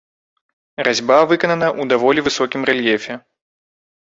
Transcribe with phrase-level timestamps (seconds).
[0.87, 3.13] Разьба выканана ў даволі высокім рэльефе.